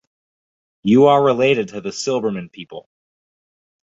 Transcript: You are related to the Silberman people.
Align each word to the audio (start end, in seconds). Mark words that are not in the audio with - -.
You 0.81 1.05
are 1.05 1.23
related 1.23 1.67
to 1.67 1.81
the 1.81 1.91
Silberman 1.91 2.51
people. 2.51 2.89